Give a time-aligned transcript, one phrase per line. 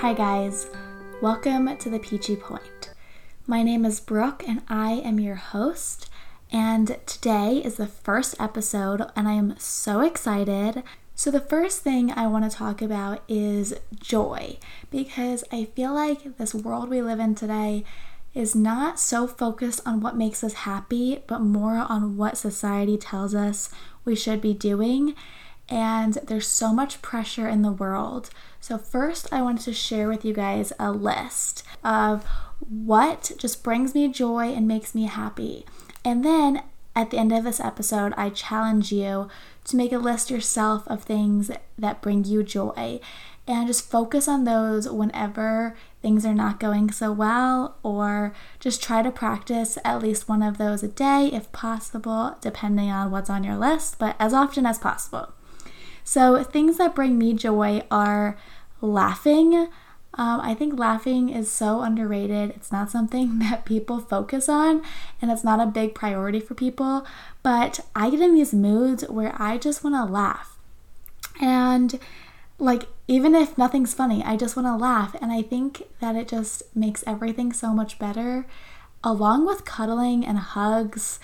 [0.00, 0.66] Hi, guys.
[1.20, 2.94] Welcome to the Peachy Point.
[3.46, 6.08] My name is Brooke and I am your host.
[6.50, 10.82] And today is the first episode, and I am so excited.
[11.14, 14.56] So, the first thing I want to talk about is joy
[14.90, 17.84] because I feel like this world we live in today
[18.32, 23.34] is not so focused on what makes us happy, but more on what society tells
[23.34, 23.68] us
[24.06, 25.14] we should be doing.
[25.70, 28.30] And there's so much pressure in the world.
[28.60, 32.24] So, first, I wanted to share with you guys a list of
[32.68, 35.64] what just brings me joy and makes me happy.
[36.04, 36.62] And then
[36.96, 39.28] at the end of this episode, I challenge you
[39.64, 43.00] to make a list yourself of things that bring you joy
[43.46, 49.02] and just focus on those whenever things are not going so well, or just try
[49.02, 53.44] to practice at least one of those a day if possible, depending on what's on
[53.44, 55.32] your list, but as often as possible.
[56.10, 58.36] So, things that bring me joy are
[58.80, 59.54] laughing.
[60.14, 62.50] Um, I think laughing is so underrated.
[62.50, 64.82] It's not something that people focus on,
[65.22, 67.06] and it's not a big priority for people.
[67.44, 70.58] But I get in these moods where I just want to laugh.
[71.40, 72.00] And
[72.58, 75.14] like, even if nothing's funny, I just want to laugh.
[75.22, 78.46] And I think that it just makes everything so much better.
[79.04, 81.20] Along with cuddling and hugs,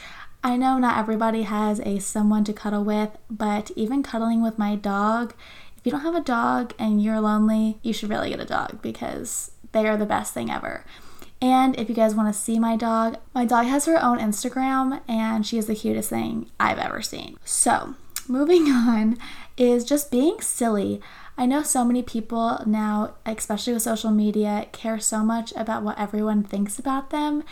[0.46, 4.76] I know not everybody has a someone to cuddle with, but even cuddling with my
[4.76, 5.34] dog,
[5.76, 8.80] if you don't have a dog and you're lonely, you should really get a dog
[8.80, 10.84] because they are the best thing ever.
[11.42, 15.00] And if you guys want to see my dog, my dog has her own Instagram
[15.08, 17.38] and she is the cutest thing I've ever seen.
[17.44, 17.96] So,
[18.28, 19.18] moving on
[19.56, 21.00] is just being silly.
[21.36, 25.98] I know so many people now, especially with social media, care so much about what
[25.98, 27.42] everyone thinks about them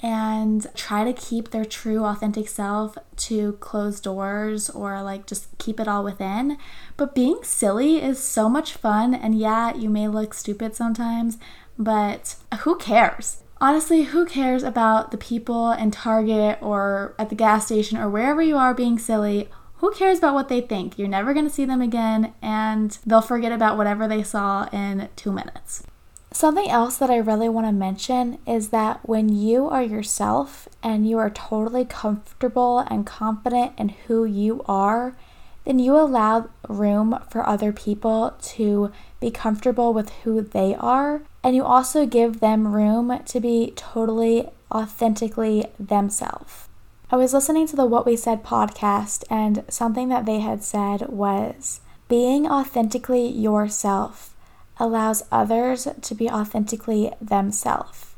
[0.00, 5.80] and try to keep their true, authentic self to close doors or like just keep
[5.80, 6.56] it all within.
[6.96, 11.38] But being silly is so much fun, and yeah, you may look stupid sometimes,
[11.78, 13.42] but who cares?
[13.60, 18.40] Honestly, who cares about the people in Target or at the gas station or wherever
[18.40, 19.48] you are being silly?
[19.78, 20.98] who cares about what they think?
[20.98, 25.32] You're never to see them again, and they'll forget about whatever they saw in two
[25.32, 25.84] minutes.
[26.30, 31.08] Something else that I really want to mention is that when you are yourself and
[31.08, 35.16] you are totally comfortable and confident in who you are,
[35.64, 41.22] then you allow room for other people to be comfortable with who they are.
[41.42, 46.68] And you also give them room to be totally, authentically themselves.
[47.10, 51.08] I was listening to the What We Said podcast, and something that they had said
[51.08, 54.34] was being authentically yourself
[54.78, 58.14] allows others to be authentically themselves.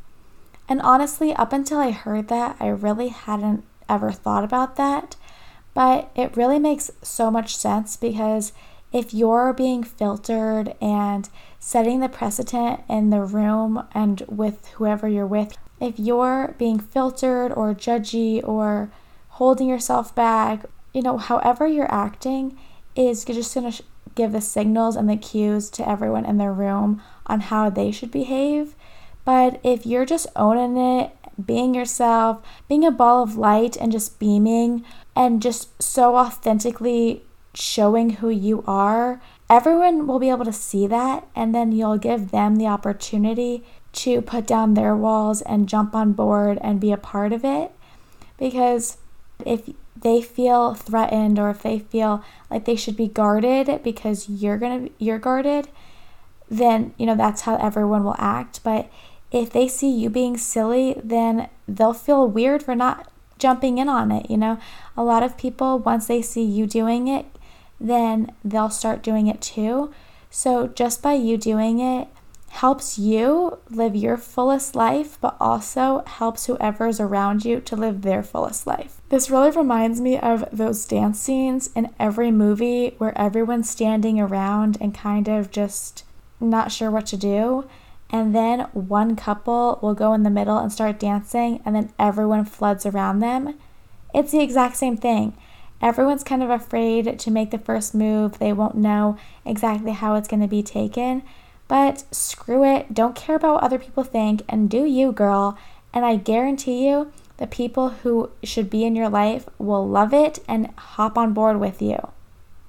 [0.69, 5.17] And honestly, up until I heard that, I really hadn't ever thought about that.
[5.75, 8.53] But it really makes so much sense because
[8.93, 11.29] if you're being filtered and
[11.59, 17.53] setting the precedent in the room and with whoever you're with, if you're being filtered
[17.53, 18.91] or judgy or
[19.31, 22.59] holding yourself back, you know, however you're acting
[22.97, 23.83] is just going to
[24.15, 28.11] give the signals and the cues to everyone in the room on how they should
[28.11, 28.75] behave.
[29.25, 31.13] But if you're just owning it,
[31.45, 34.85] being yourself, being a ball of light and just beaming
[35.17, 37.23] and just so authentically
[37.55, 42.31] showing who you are, everyone will be able to see that and then you'll give
[42.31, 46.97] them the opportunity to put down their walls and jump on board and be a
[46.97, 47.73] part of it.
[48.39, 48.99] Because
[49.45, 49.69] if
[50.03, 54.87] they feel threatened or if they feel like they should be guarded because you're going
[54.87, 55.69] to you're guarded,
[56.49, 58.91] then you know that's how everyone will act, but
[59.31, 64.11] if they see you being silly, then they'll feel weird for not jumping in on
[64.11, 64.59] it, you know?
[64.97, 67.27] A lot of people once they see you doing it,
[67.81, 69.93] then they'll start doing it too.
[70.31, 72.09] So just by you doing it,
[72.49, 78.23] helps you live your fullest life, but also helps whoever's around you to live their
[78.23, 79.00] fullest life.
[79.11, 84.79] This really reminds me of those dance scenes in every movie where everyone's standing around
[84.81, 86.05] and kind of just
[86.39, 87.69] not sure what to do.
[88.11, 92.45] And then one couple will go in the middle and start dancing, and then everyone
[92.45, 93.59] floods around them.
[94.15, 95.37] It's the exact same thing.
[95.83, 98.39] Everyone's kind of afraid to make the first move.
[98.39, 101.23] They won't know exactly how it's going to be taken.
[101.67, 105.59] But screw it, don't care about what other people think and do you, girl.
[105.93, 110.39] And I guarantee you, the people who should be in your life will love it
[110.47, 111.99] and hop on board with you.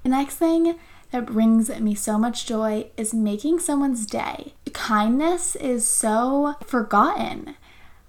[0.03, 0.79] The next thing
[1.11, 4.53] that brings me so much joy is making someone's day.
[4.71, 7.55] Kindness is so forgotten.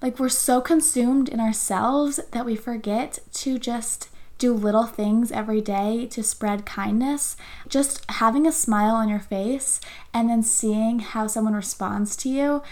[0.01, 4.09] Like, we're so consumed in ourselves that we forget to just
[4.39, 7.37] do little things every day to spread kindness,
[7.69, 9.81] just having a smile on your face
[10.15, 12.63] and then seeing how someone responds to you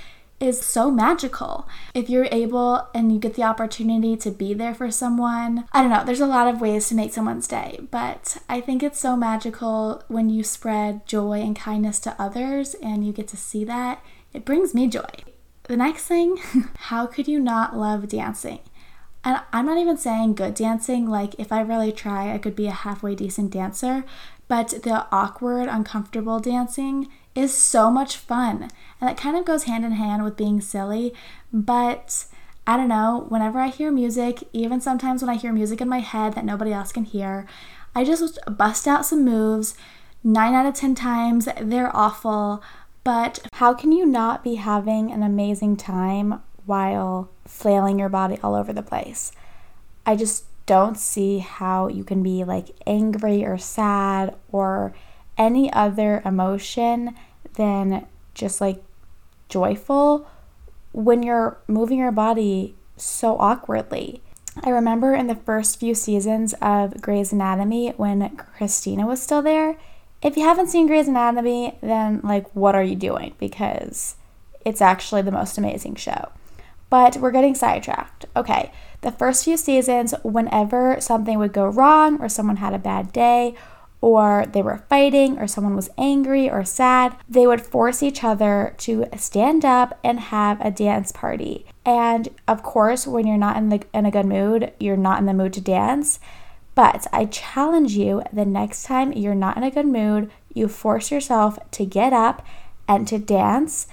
[0.40, 1.68] is so magical.
[1.94, 5.90] If you're able and you get the opportunity to be there for someone, I don't
[5.90, 9.16] know, there's a lot of ways to make someone's day, but I think it's so
[9.16, 14.02] magical when you spread joy and kindness to others and you get to see that.
[14.32, 15.10] It brings me joy.
[15.64, 16.38] The next thing,
[16.76, 18.60] how could you not love dancing?
[19.22, 22.66] And I'm not even saying good dancing, like if I really try, I could be
[22.66, 24.04] a halfway decent dancer,
[24.48, 28.70] but the awkward, uncomfortable dancing is so much fun.
[29.00, 31.14] And it kind of goes hand in hand with being silly,
[31.52, 32.26] but
[32.66, 36.00] I don't know, whenever I hear music, even sometimes when I hear music in my
[36.00, 37.46] head that nobody else can hear,
[37.94, 39.74] I just bust out some moves.
[40.22, 42.62] Nine out of 10 times, they're awful,
[43.02, 48.54] but how can you not be having an amazing time while flailing your body all
[48.54, 49.32] over the place?
[50.04, 54.94] I just don't see how you can be like angry or sad or
[55.40, 57.16] any other emotion
[57.54, 58.80] than just like
[59.48, 60.28] joyful
[60.92, 64.22] when you're moving your body so awkwardly.
[64.62, 69.78] I remember in the first few seasons of Grey's Anatomy when Cristina was still there.
[70.22, 73.34] If you haven't seen Grey's Anatomy, then like what are you doing?
[73.38, 74.16] Because
[74.64, 76.30] it's actually the most amazing show.
[76.90, 78.26] But we're getting sidetracked.
[78.36, 83.12] Okay, the first few seasons, whenever something would go wrong or someone had a bad
[83.12, 83.54] day
[84.00, 88.74] or they were fighting or someone was angry or sad, they would force each other
[88.78, 91.66] to stand up and have a dance party.
[91.84, 95.26] And of course, when you're not in the in a good mood, you're not in
[95.26, 96.18] the mood to dance.
[96.74, 101.10] But I challenge you the next time you're not in a good mood, you force
[101.10, 102.44] yourself to get up
[102.88, 103.86] and to dance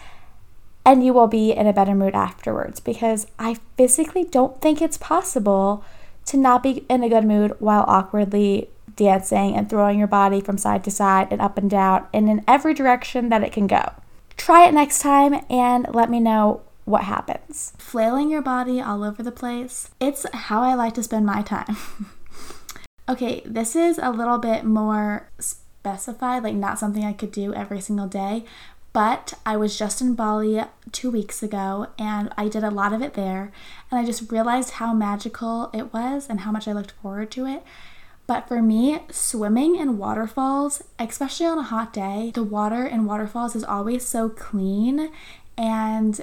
[0.87, 4.97] and you will be in a better mood afterwards because I physically don't think it's
[4.97, 5.83] possible
[6.27, 10.57] to not be in a good mood while awkwardly dancing and throwing your body from
[10.57, 13.93] side to side and up and down and in every direction that it can go.
[14.35, 17.73] Try it next time and let me know what happens.
[17.77, 21.77] Flailing your body all over the place, it's how I like to spend my time.
[23.09, 27.81] okay, this is a little bit more specified, like not something I could do every
[27.81, 28.45] single day,
[28.93, 30.61] but I was just in Bali
[30.91, 33.51] two weeks ago and I did a lot of it there.
[33.91, 37.45] And I just realized how magical it was and how much I looked forward to
[37.45, 37.63] it.
[38.27, 43.55] But for me, swimming in waterfalls, especially on a hot day, the water in waterfalls
[43.55, 45.11] is always so clean
[45.57, 46.19] and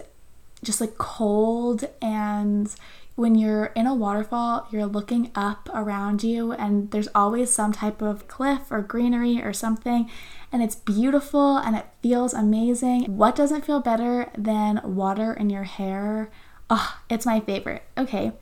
[0.62, 1.84] just like cold.
[2.02, 2.70] And
[3.16, 8.02] when you're in a waterfall, you're looking up around you, and there's always some type
[8.02, 10.10] of cliff or greenery or something.
[10.52, 13.16] And it's beautiful and it feels amazing.
[13.16, 16.30] What doesn't feel better than water in your hair?
[16.68, 17.82] Oh, it's my favorite.
[17.96, 18.32] Okay,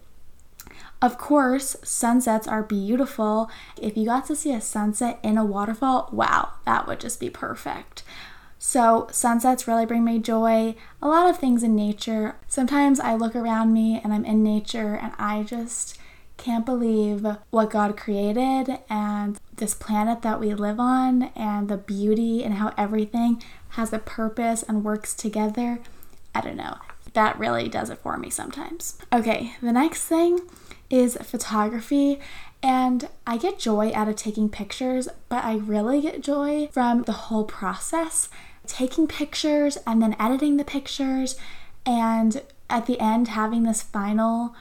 [1.02, 3.50] of course, sunsets are beautiful.
[3.80, 7.28] If you got to see a sunset in a waterfall, wow, that would just be
[7.28, 8.04] perfect.
[8.60, 10.76] So, sunsets really bring me joy.
[11.02, 12.36] A lot of things in nature.
[12.46, 15.98] Sometimes I look around me and I'm in nature and I just
[16.36, 22.44] can't believe what God created and this planet that we live on and the beauty
[22.44, 25.80] and how everything has a purpose and works together.
[26.32, 26.76] I don't know.
[27.14, 28.96] That really does it for me sometimes.
[29.12, 30.40] Okay, the next thing
[30.92, 32.20] is photography.
[32.62, 37.12] And I get joy out of taking pictures, but I really get joy from the
[37.12, 38.28] whole process
[38.66, 41.36] taking pictures and then editing the pictures,
[41.84, 44.54] and at the end, having this final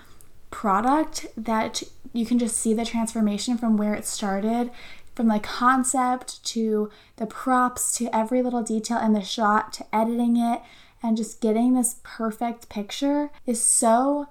[0.49, 4.71] product that you can just see the transformation from where it started
[5.15, 10.35] from the concept to the props to every little detail in the shot to editing
[10.37, 10.61] it
[11.03, 14.27] and just getting this perfect picture is so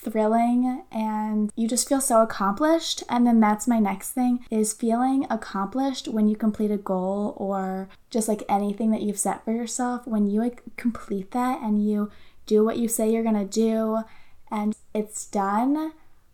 [0.00, 3.02] thrilling and you just feel so accomplished.
[3.08, 7.88] And then that's my next thing is feeling accomplished when you complete a goal or
[8.08, 10.06] just like anything that you've set for yourself.
[10.06, 12.10] When you like complete that and you
[12.46, 14.02] do what you say you're going to do
[14.50, 15.92] and it's done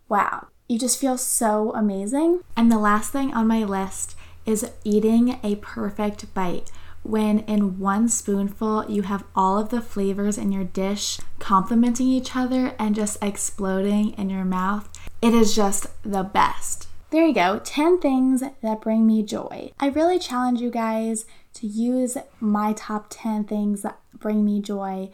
[0.09, 2.43] wow you just feel so amazing.
[2.57, 6.71] And the last thing on my list is eating a perfect bite
[7.09, 12.35] when in one spoonful you have all of the flavors in your dish complementing each
[12.35, 14.89] other and just exploding in your mouth.
[15.23, 16.89] It is just the best.
[17.11, 19.71] There you go, 10 things that bring me joy.
[19.79, 25.11] I really challenge you guys to use my top 10 things that bring me joy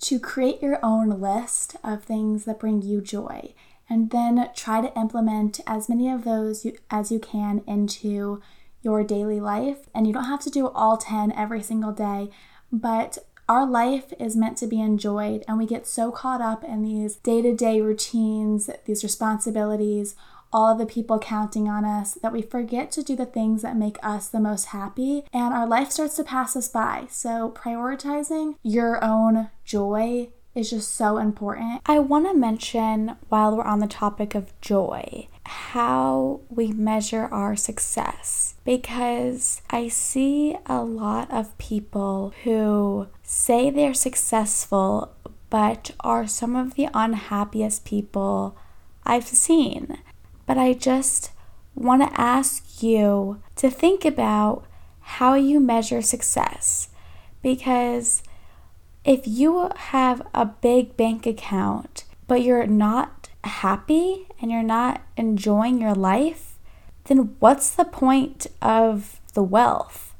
[0.00, 3.54] to create your own list of things that bring you joy
[3.88, 8.40] and then try to implement as many of those as you can into
[8.82, 9.88] your daily life.
[9.94, 12.30] And you don't have to do all 10 every single day,
[12.70, 16.82] but our life is meant to be enjoyed, and we get so caught up in
[16.82, 20.14] these day to day routines, these responsibilities,
[20.52, 23.76] all of the people counting on us that we forget to do the things that
[23.76, 27.06] make us the most happy and our life starts to pass us by.
[27.10, 31.80] So, prioritizing your own joy is just so important.
[31.86, 37.56] I want to mention, while we're on the topic of joy, how we measure our
[37.56, 45.14] success because I see a lot of people who say they're successful
[45.50, 48.56] but are some of the unhappiest people
[49.04, 49.98] I've seen.
[50.46, 51.30] But I just
[51.74, 54.64] want to ask you to think about
[55.00, 56.88] how you measure success
[57.42, 58.22] because
[59.04, 65.80] if you have a big bank account but you're not happy and you're not enjoying
[65.80, 66.58] your life,
[67.04, 70.14] then what's the point of the wealth?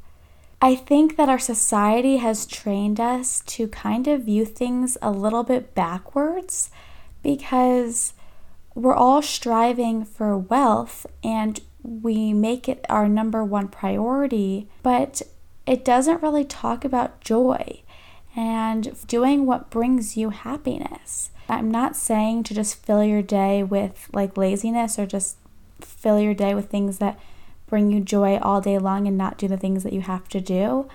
[0.61, 5.43] I think that our society has trained us to kind of view things a little
[5.43, 6.71] bit backwards
[7.23, 8.13] because
[8.75, 15.23] we're all striving for wealth and we make it our number one priority, but
[15.67, 17.83] it doesn't really talk about joy
[18.35, 21.31] and doing what brings you happiness.
[21.49, 25.37] I'm not saying to just fill your day with like laziness or just
[25.81, 27.19] fill your day with things that
[27.67, 30.41] bring you joy all day long and not do the things that you have to
[30.41, 30.89] do.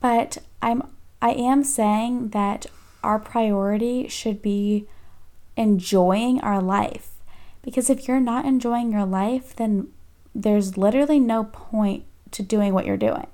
[0.00, 0.88] But I'm
[1.22, 2.66] I am saying that
[3.02, 4.86] our priority should be
[5.56, 7.10] enjoying our life.
[7.62, 9.88] Because if you're not enjoying your life, then
[10.34, 13.26] there's literally no point to doing what you're doing.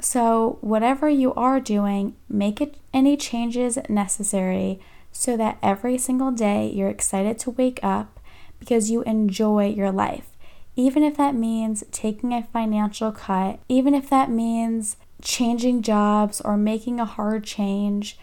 [0.00, 4.80] So, whatever you are doing, make it any changes necessary
[5.12, 8.18] so that every single day you're excited to wake up
[8.58, 10.28] because you enjoy your life.
[10.76, 16.56] Even if that means taking a financial cut, even if that means changing jobs or
[16.56, 18.18] making a hard change,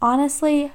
[0.00, 0.72] honestly,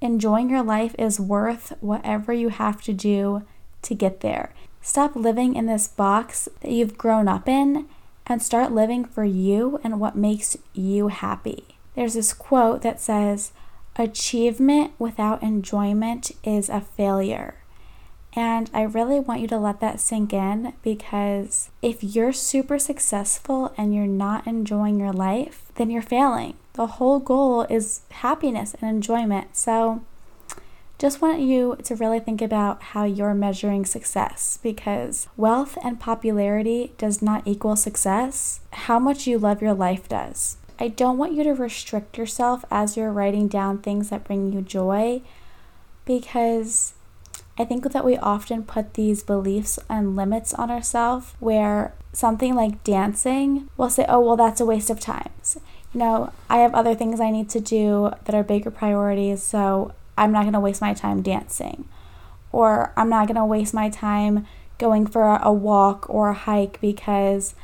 [0.00, 3.42] enjoying your life is worth whatever you have to do
[3.82, 4.54] to get there.
[4.80, 7.86] Stop living in this box that you've grown up in
[8.26, 11.64] and start living for you and what makes you happy.
[11.94, 13.52] There's this quote that says,
[13.96, 17.56] Achievement without enjoyment is a failure.
[18.34, 23.74] And I really want you to let that sink in because if you're super successful
[23.76, 26.54] and you're not enjoying your life, then you're failing.
[26.72, 29.54] The whole goal is happiness and enjoyment.
[29.54, 30.02] So
[31.02, 36.92] just want you to really think about how you're measuring success because wealth and popularity
[36.96, 38.60] does not equal success.
[38.72, 40.58] How much you love your life does.
[40.78, 44.60] I don't want you to restrict yourself as you're writing down things that bring you
[44.60, 45.22] joy
[46.04, 46.94] because
[47.58, 52.84] I think that we often put these beliefs and limits on ourselves where something like
[52.84, 55.30] dancing, we'll say, oh, well, that's a waste of time.
[55.92, 59.92] You know, I have other things I need to do that are bigger priorities, so
[60.16, 61.88] I'm not going to waste my time dancing.
[62.50, 64.46] Or I'm not going to waste my time
[64.78, 67.54] going for a walk or a hike because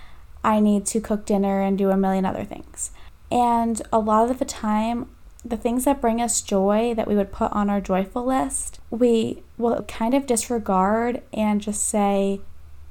[0.43, 2.91] I need to cook dinner and do a million other things.
[3.31, 5.11] And a lot of the time,
[5.45, 9.43] the things that bring us joy that we would put on our joyful list, we
[9.59, 12.41] will kind of disregard and just say,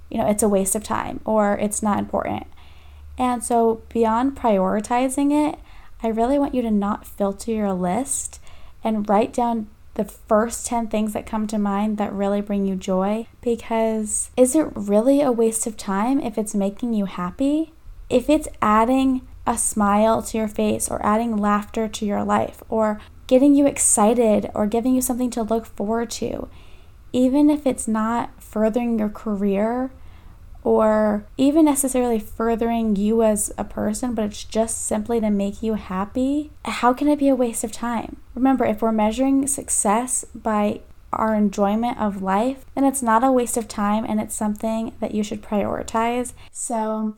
[0.10, 2.48] you know, it's a waste of time or it's not important.
[3.18, 5.60] And so, beyond prioritizing it,
[6.04, 8.40] I really want you to not filter your list
[8.88, 12.76] and write down the first 10 things that come to mind that really bring you
[12.76, 17.74] joy because is it really a waste of time if it's making you happy?
[18.10, 23.00] If it's adding a smile to your face or adding laughter to your life or
[23.26, 26.48] getting you excited or giving you something to look forward to,
[27.12, 29.92] even if it's not furthering your career
[30.68, 35.76] or even necessarily furthering you as a person, but it's just simply to make you
[35.76, 38.18] happy, how can it be a waste of time?
[38.36, 40.82] Remember, if we're measuring success by
[41.14, 45.16] our enjoyment of life, then it's not a waste of time and it's something that
[45.16, 46.34] you should prioritize.
[46.52, 47.16] So,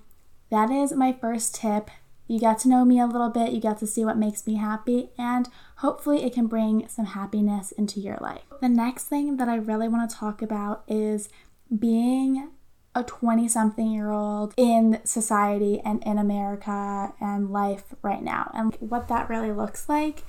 [0.51, 1.89] that is my first tip.
[2.27, 4.57] You got to know me a little bit, you got to see what makes me
[4.57, 8.43] happy, and hopefully it can bring some happiness into your life.
[8.61, 11.29] The next thing that I really want to talk about is
[11.75, 12.51] being
[12.95, 18.75] a 20 something year old in society and in America and life right now and
[18.79, 20.23] what that really looks like.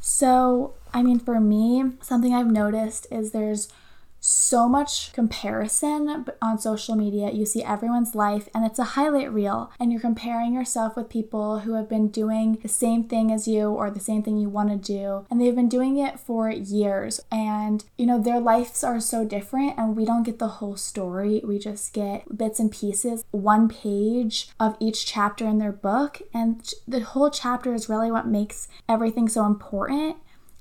[0.00, 3.68] So, I mean, for me, something I've noticed is there's
[4.26, 7.30] so much comparison on social media.
[7.30, 11.58] You see everyone's life and it's a highlight reel, and you're comparing yourself with people
[11.60, 14.70] who have been doing the same thing as you or the same thing you want
[14.70, 17.20] to do, and they've been doing it for years.
[17.30, 21.42] And you know, their lives are so different, and we don't get the whole story.
[21.44, 26.72] We just get bits and pieces, one page of each chapter in their book, and
[26.88, 30.16] the whole chapter is really what makes everything so important.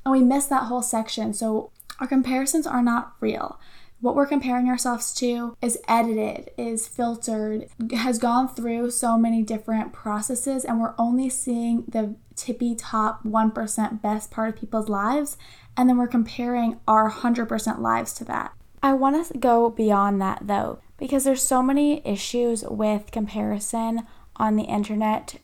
[0.05, 1.32] And we miss that whole section.
[1.34, 3.59] So our comparisons are not real.
[4.03, 9.93] what we're comparing ourselves to is edited, is filtered, has gone through so many different
[9.93, 15.38] processes, and we're only seeing the tippy top 1% best part of people's lives,
[15.77, 18.51] and then we're comparing our 100% lives to that.
[18.83, 24.57] I want to go beyond that though, because there's so many issues with comparison on
[24.57, 25.39] the internet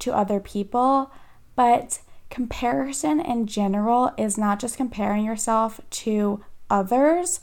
[0.00, 1.10] to other people,
[1.56, 2.00] but
[2.32, 7.40] comparison in general is not just comparing yourself to others,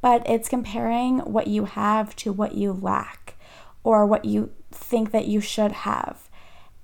[0.00, 3.36] but it's comparing what you have to what you lack
[3.84, 6.28] or what you think that you should have.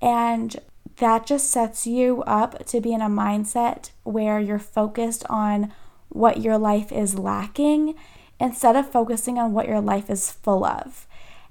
[0.01, 0.55] And
[0.99, 5.73] that just sets you up to be in a mindset where you're focused on
[6.07, 7.93] what your life is lacking
[8.39, 11.05] instead of focusing on what your life is full of.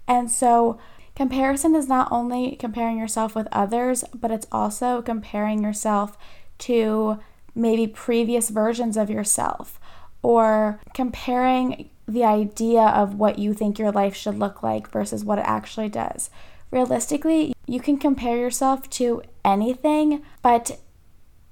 [0.07, 0.79] And so,
[1.19, 6.17] comparison is not only comparing yourself with others, but it's also comparing yourself
[6.59, 7.19] to
[7.57, 9.81] maybe previous versions of yourself
[10.23, 15.41] or comparing the idea of what you think your life should look like versus what
[15.41, 16.31] it actually does.
[16.71, 20.79] Realistically, you can compare yourself to anything, but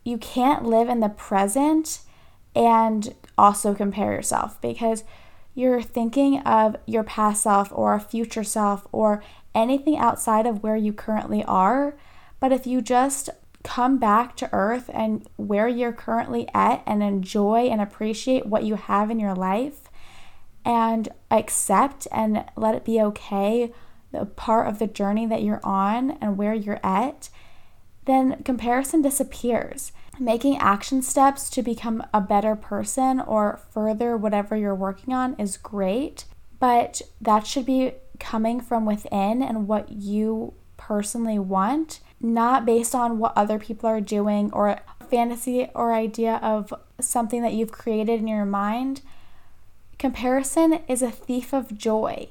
[0.05, 2.03] you can't live in the present
[2.55, 5.03] and also compare yourself because
[5.57, 9.25] you're thinking of your past self or a future self or
[9.57, 11.97] anything outside of where you currently are.
[12.39, 13.31] But if you just
[13.65, 18.77] come back to earth and where you're currently at and enjoy and appreciate what you
[18.77, 19.89] have in your life
[20.65, 23.73] and accept and let it be okay
[24.13, 27.29] the part of the journey that you're on and where you're at,
[28.05, 29.93] then comparison disappears.
[30.19, 35.57] Making action steps to become a better person or further whatever you're working on is
[35.57, 36.25] great,
[36.59, 43.19] but that should be coming from within and what you personally want not based on
[43.19, 44.81] what other people are doing or
[45.11, 49.03] fantasy or idea of something that you've created in your mind.
[49.99, 52.29] Comparison is a thief of joy.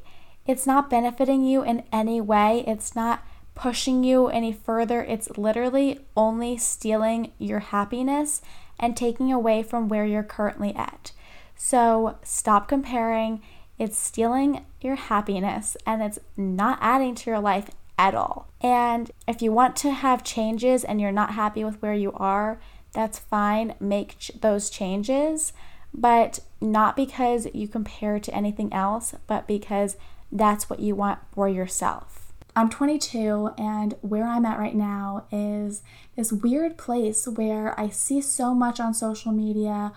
[0.48, 2.64] It's not benefiting you in any way.
[2.68, 3.24] It's not
[3.56, 5.02] pushing you any further.
[5.02, 8.42] It's literally only stealing your happiness
[8.80, 11.12] and taking away from where you're currently at.
[11.56, 13.42] So stop comparing.
[13.78, 18.48] It's stealing your happiness and it's not adding to your life at all.
[18.62, 22.60] And if you want to have changes and you're not happy with where you are,
[22.94, 23.76] that's fine.
[23.80, 25.54] Make ch- those changes,
[25.94, 29.98] but not because you compare to anything else, but because
[30.32, 32.34] that's what you want for yourself.
[32.58, 35.84] I'm 22, and where I'm at right now is
[36.16, 39.92] this weird place where I see so much on social media,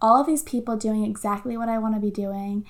[0.00, 2.64] all of these people doing exactly what I want to be doing,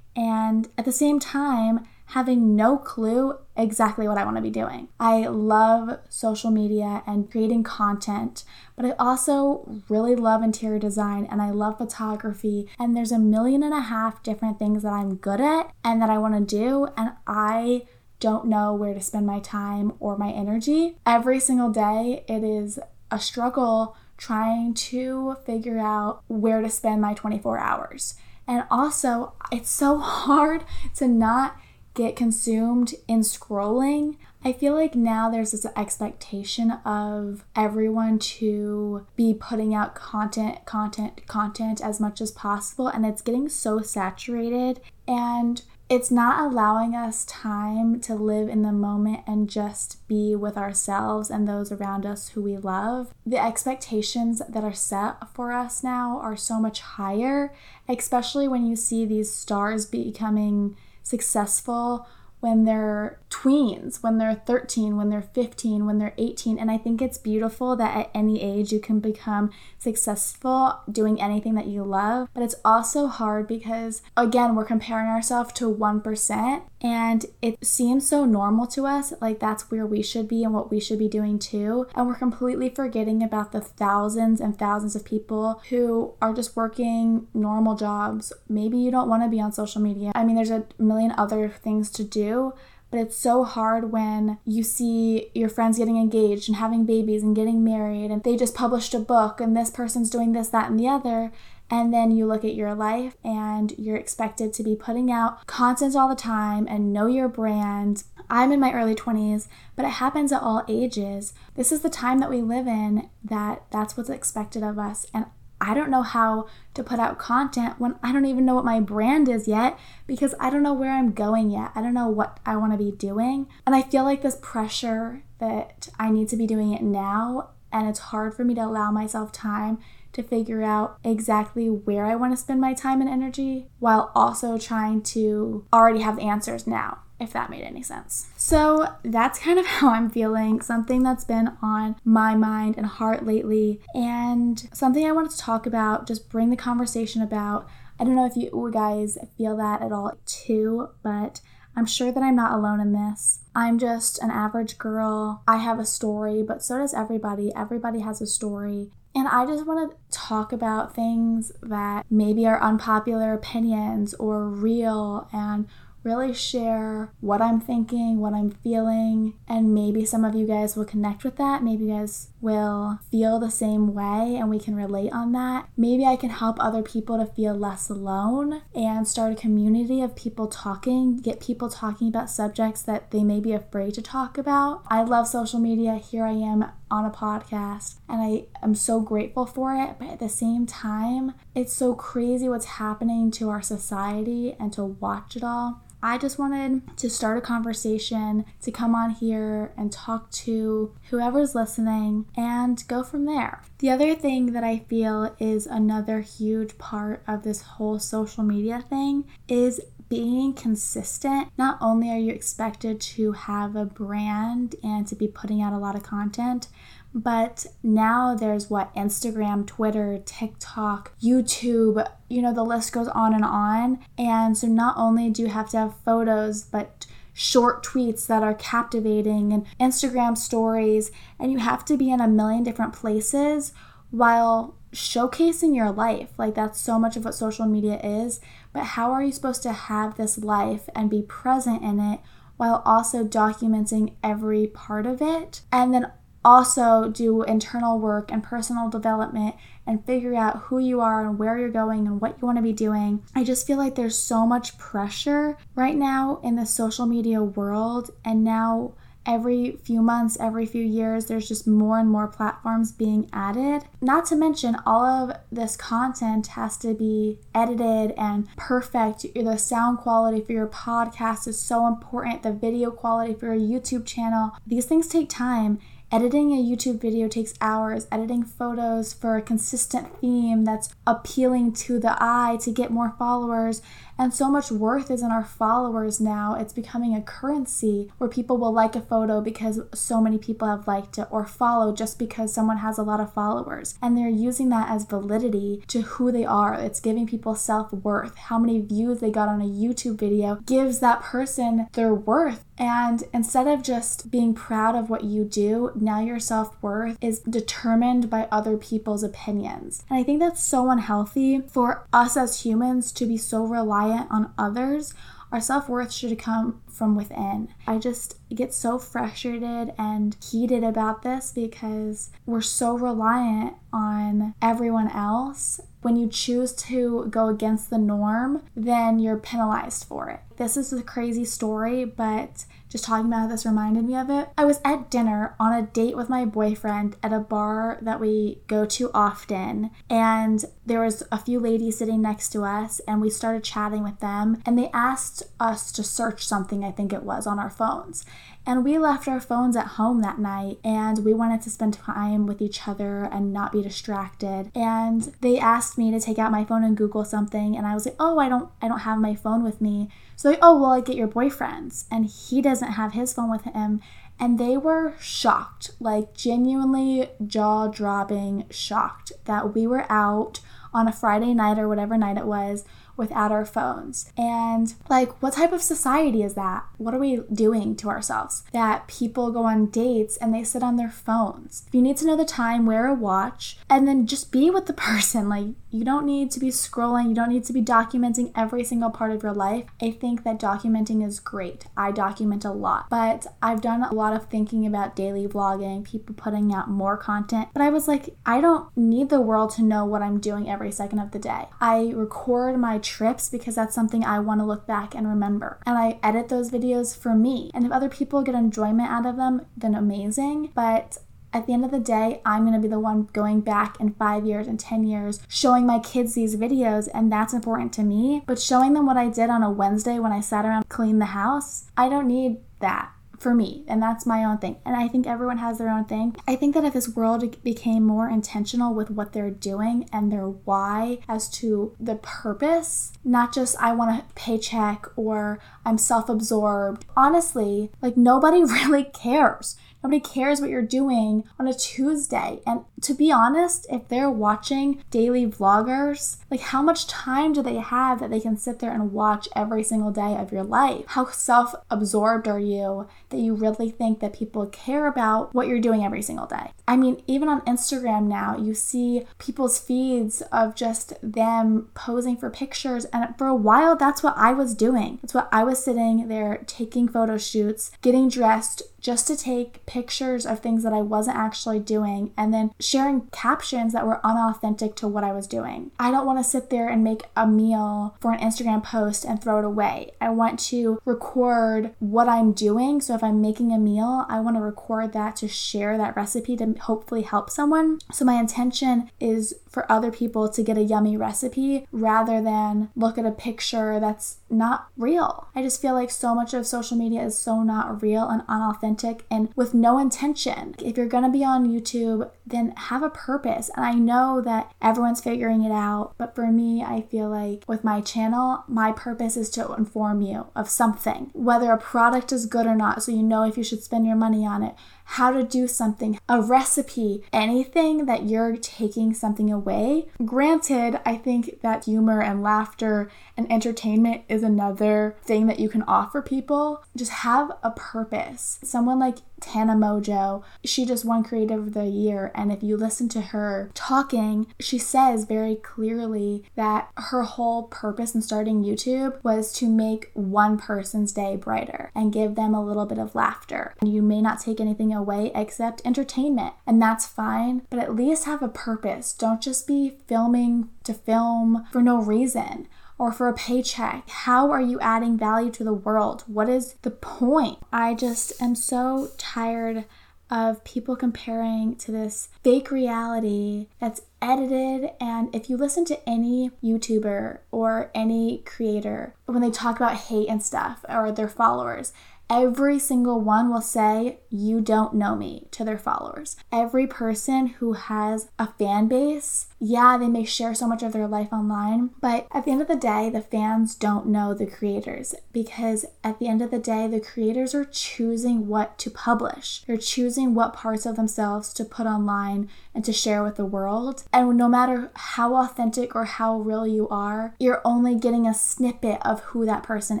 [0.16, 4.88] and at the same time, having no clue exactly what I want to be doing.
[5.00, 8.44] I love social media and creating content,
[8.76, 12.68] but I also really love interior design and I love photography.
[12.78, 16.10] And there's a million and a half different things that I'm good at and that
[16.10, 16.88] I want to do.
[16.96, 17.86] And I
[18.20, 20.96] don't know where to spend my time or my energy.
[21.04, 22.78] Every single day, it is
[23.10, 28.14] a struggle trying to figure out where to spend my 24 hours.
[28.46, 30.64] And also, it's so hard
[30.96, 31.56] to not
[31.94, 34.16] get consumed in scrolling.
[34.44, 41.26] I feel like now there's this expectation of everyone to be putting out content, content,
[41.26, 47.24] content as much as possible, and it's getting so saturated and it's not allowing us
[47.26, 52.30] time to live in the moment and just be with ourselves and those around us
[52.30, 53.14] who we love.
[53.24, 57.54] The expectations that are set for us now are so much higher,
[57.88, 62.08] especially when you see these stars becoming successful
[62.40, 66.58] when they're tweens, when they're 13, when they're 15, when they're 18.
[66.58, 71.54] And I think it's beautiful that at any age you can become successful doing anything
[71.54, 72.28] that you love.
[72.32, 76.62] But it's also hard because, again, we're comparing ourselves to 1%.
[76.80, 80.70] And it seems so normal to us, like that's where we should be and what
[80.70, 81.88] we should be doing too.
[81.94, 87.26] And we're completely forgetting about the thousands and thousands of people who are just working
[87.34, 88.32] normal jobs.
[88.48, 90.12] Maybe you don't want to be on social media.
[90.14, 92.54] I mean, there's a million other things to do
[92.96, 97.36] but it's so hard when you see your friends getting engaged and having babies and
[97.36, 100.80] getting married and they just published a book and this person's doing this, that, and
[100.80, 101.30] the other.
[101.68, 105.94] And then you look at your life and you're expected to be putting out content
[105.94, 108.04] all the time and know your brand.
[108.30, 111.34] I'm in my early 20s, but it happens at all ages.
[111.54, 115.04] This is the time that we live in that that's what's expected of us.
[115.12, 115.26] And
[115.60, 118.80] I don't know how to put out content when I don't even know what my
[118.80, 121.72] brand is yet because I don't know where I'm going yet.
[121.74, 123.46] I don't know what I want to be doing.
[123.64, 127.88] And I feel like this pressure that I need to be doing it now, and
[127.88, 129.78] it's hard for me to allow myself time
[130.12, 134.56] to figure out exactly where I want to spend my time and energy while also
[134.56, 138.28] trying to already have answers now if that made any sense.
[138.36, 143.26] So that's kind of how I'm feeling, something that's been on my mind and heart
[143.26, 147.68] lately, and something I wanted to talk about, just bring the conversation about.
[147.98, 151.40] I don't know if you guys feel that at all too, but
[151.74, 153.40] I'm sure that I'm not alone in this.
[153.54, 155.42] I'm just an average girl.
[155.46, 157.52] I have a story, but so does everybody.
[157.54, 158.90] Everybody has a story.
[159.14, 165.26] And I just want to talk about things that maybe are unpopular opinions or real
[165.32, 165.66] and
[166.06, 170.84] really share what I'm thinking, what I'm feeling, and maybe some of you guys will
[170.84, 171.64] connect with that.
[171.64, 175.68] Maybe you guys will feel the same way and we can relate on that.
[175.76, 180.14] Maybe I can help other people to feel less alone and start a community of
[180.14, 184.84] people talking, get people talking about subjects that they may be afraid to talk about.
[184.86, 185.96] I love social media.
[185.96, 190.20] Here I am on a podcast and I am so grateful for it, but at
[190.20, 195.44] the same time, it's so crazy what's happening to our society and to watch it
[195.44, 195.82] all.
[196.02, 201.54] I just wanted to start a conversation to come on here and talk to whoever's
[201.54, 203.62] listening and go from there.
[203.78, 208.84] The other thing that I feel is another huge part of this whole social media
[208.88, 211.48] thing is being consistent.
[211.58, 215.78] Not only are you expected to have a brand and to be putting out a
[215.78, 216.68] lot of content,
[217.14, 223.44] but now there's what Instagram, Twitter, TikTok, YouTube, you know, the list goes on and
[223.44, 224.00] on.
[224.18, 228.54] And so not only do you have to have photos, but short tweets that are
[228.54, 233.72] captivating and Instagram stories, and you have to be in a million different places
[234.10, 236.30] while showcasing your life.
[236.38, 238.40] Like, that's so much of what social media is.
[238.76, 242.20] But how are you supposed to have this life and be present in it
[242.58, 245.62] while also documenting every part of it?
[245.72, 246.12] And then
[246.44, 249.54] also do internal work and personal development
[249.86, 252.62] and figure out who you are and where you're going and what you want to
[252.62, 253.22] be doing.
[253.34, 258.10] I just feel like there's so much pressure right now in the social media world,
[258.26, 258.92] and now
[259.26, 263.82] every few months, every few years, there's just more and more platforms being added.
[264.00, 269.26] Not to mention, all of this content has to be edited and perfect.
[269.34, 274.06] The sound quality for your podcast is so important, the video quality for your YouTube
[274.06, 274.52] channel.
[274.66, 275.78] These things take time
[276.12, 281.98] Editing a YouTube video takes hours, editing photos for a consistent theme that's appealing to
[281.98, 283.82] the eye to get more followers.
[284.18, 286.56] And so much worth is in our followers now.
[286.58, 290.86] It's becoming a currency where people will like a photo because so many people have
[290.86, 293.98] liked it, or follow just because someone has a lot of followers.
[294.00, 296.74] And they're using that as validity to who they are.
[296.74, 298.36] It's giving people self worth.
[298.36, 302.64] How many views they got on a YouTube video gives that person their worth.
[302.78, 307.40] And instead of just being proud of what you do, now your self worth is
[307.40, 310.04] determined by other people's opinions.
[310.10, 314.52] And I think that's so unhealthy for us as humans to be so reliant on
[314.58, 315.14] others.
[315.52, 317.68] Our self worth should come from within.
[317.86, 325.10] I just get so frustrated and heated about this because we're so reliant on everyone
[325.10, 325.80] else.
[326.02, 330.40] When you choose to go against the norm, then you're penalized for it.
[330.56, 332.64] This is a crazy story, but
[332.96, 334.48] just talking about this reminded me of it.
[334.56, 338.58] I was at dinner on a date with my boyfriend at a bar that we
[338.68, 343.28] go to often, and there was a few ladies sitting next to us, and we
[343.28, 347.46] started chatting with them, and they asked us to search something, I think it was,
[347.46, 348.24] on our phones.
[348.68, 352.46] And we left our phones at home that night and we wanted to spend time
[352.46, 354.72] with each other and not be distracted.
[354.74, 358.06] And they asked me to take out my phone and Google something and I was
[358.06, 360.92] like, "Oh, I don't I don't have my phone with me." So like, "Oh, well,
[360.92, 364.00] I get your boyfriend's." And he doesn't have his phone with him.
[364.38, 370.60] And they were shocked, like genuinely jaw dropping shocked that we were out
[370.92, 372.84] on a Friday night or whatever night it was
[373.16, 374.30] without our phones.
[374.36, 376.84] And like, what type of society is that?
[376.98, 378.64] What are we doing to ourselves?
[378.72, 381.84] That people go on dates and they sit on their phones.
[381.86, 384.86] If you need to know the time, wear a watch and then just be with
[384.86, 385.48] the person.
[385.48, 389.10] Like, you don't need to be scrolling, you don't need to be documenting every single
[389.10, 389.84] part of your life.
[390.00, 391.86] I think that documenting is great.
[391.96, 396.34] I document a lot, but I've done a lot of thinking about daily vlogging, people
[396.34, 397.68] putting out more content.
[397.72, 400.92] But I was like, I don't need the world to know what I'm doing every
[400.92, 401.66] second of the day.
[401.80, 405.78] I record my trips because that's something I want to look back and remember.
[405.86, 407.70] And I edit those videos for me.
[407.72, 410.72] And if other people get enjoyment out of them, then amazing.
[410.74, 411.18] But
[411.52, 414.12] at the end of the day, I'm going to be the one going back in
[414.14, 418.42] five years and 10 years showing my kids these videos, and that's important to me.
[418.46, 421.26] But showing them what I did on a Wednesday when I sat around cleaning the
[421.26, 424.76] house, I don't need that for me, and that's my own thing.
[424.84, 426.36] And I think everyone has their own thing.
[426.46, 430.46] I think that if this world became more intentional with what they're doing and their
[430.46, 437.04] why as to the purpose, not just I want a paycheck or I'm self absorbed.
[437.16, 439.76] Honestly, like nobody really cares.
[440.06, 442.60] Nobody cares what you're doing on a Tuesday.
[442.64, 447.78] And to be honest, if they're watching daily vloggers, like how much time do they
[447.78, 451.06] have that they can sit there and watch every single day of your life?
[451.08, 455.80] How self absorbed are you that you really think that people care about what you're
[455.80, 456.72] doing every single day?
[456.88, 462.50] I mean, even on Instagram now, you see people's feeds of just them posing for
[462.50, 463.04] pictures.
[463.06, 465.18] And for a while, that's what I was doing.
[465.22, 470.44] That's what I was sitting there taking photo shoots, getting dressed, just to take pictures
[470.44, 475.06] of things that I wasn't actually doing and then sharing captions that were unauthentic to
[475.06, 475.92] what I was doing.
[475.98, 479.40] I don't want to sit there and make a meal for an Instagram post and
[479.40, 480.10] throw it away.
[480.20, 483.00] I want to record what I'm doing.
[483.00, 486.56] So if I'm making a meal, I want to record that to share that recipe
[486.56, 487.98] to hopefully help someone.
[488.12, 493.18] So my intention is for other people to get a yummy recipe rather than look
[493.18, 495.48] at a picture that's not real.
[495.54, 499.24] I just feel like so much of social media is so not real and unauthentic
[499.30, 500.74] and with no intention.
[500.78, 503.70] If you're gonna be on YouTube, then have a purpose.
[503.76, 507.84] And I know that everyone's figuring it out, but for me, I feel like with
[507.84, 512.66] my channel, my purpose is to inform you of something, whether a product is good
[512.66, 514.74] or not, so you know if you should spend your money on it
[515.06, 520.06] how to do something, a recipe, anything that you're taking something away.
[520.24, 525.82] Granted, I think that humor and laughter and entertainment is another thing that you can
[525.82, 526.84] offer people.
[526.96, 528.58] Just have a purpose.
[528.62, 532.32] Someone like Tana Mongeau, she just won Creative of the Year.
[532.34, 538.14] And if you listen to her talking, she says very clearly that her whole purpose
[538.14, 542.86] in starting YouTube was to make one person's day brighter and give them a little
[542.86, 543.74] bit of laughter.
[543.80, 548.24] And you may not take anything away except entertainment, and that's fine, but at least
[548.24, 549.12] have a purpose.
[549.12, 552.66] Don't just be filming to film for no reason
[552.98, 554.08] or for a paycheck?
[554.08, 556.24] How are you adding value to the world?
[556.26, 557.58] What is the point?
[557.72, 559.84] I just am so tired
[560.28, 564.90] of people comparing to this fake reality that's edited.
[565.00, 570.28] And if you listen to any YouTuber or any creator, when they talk about hate
[570.28, 571.92] and stuff or their followers,
[572.28, 576.36] Every single one will say, You don't know me to their followers.
[576.50, 581.08] Every person who has a fan base, yeah, they may share so much of their
[581.08, 585.14] life online, but at the end of the day, the fans don't know the creators
[585.32, 589.62] because at the end of the day, the creators are choosing what to publish.
[589.66, 594.04] They're choosing what parts of themselves to put online and to share with the world.
[594.12, 598.98] And no matter how authentic or how real you are, you're only getting a snippet
[599.02, 600.00] of who that person